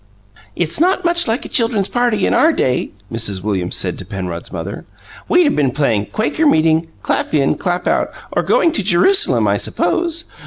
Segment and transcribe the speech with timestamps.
[0.55, 3.43] "It's not much like a children's party in our day," Mrs.
[3.43, 4.83] Williams said to Penrod's mother.
[5.29, 9.57] "We'd have been playing 'Quaker meeting,' 'Clap in, Clap out,' or 'Going to Jerusalem,' I
[9.57, 10.25] suppose."